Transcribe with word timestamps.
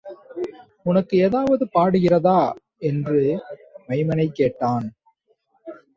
உனக்கு 0.83 1.17
ஏதாவது 1.17 1.67
படுகிறதா? 1.73 2.39
என்று 2.77 3.19
மைமனைக் 3.87 4.35
கேட்டான். 4.35 4.87